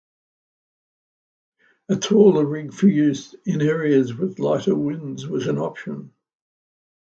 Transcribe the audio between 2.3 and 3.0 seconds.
rig for